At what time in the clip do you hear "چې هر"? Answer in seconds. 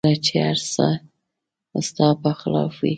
0.25-0.59